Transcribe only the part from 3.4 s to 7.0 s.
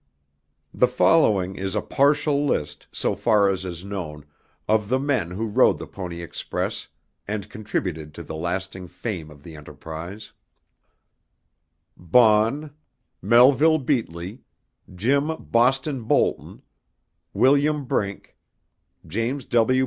as is known, of the men who rode the Pony Express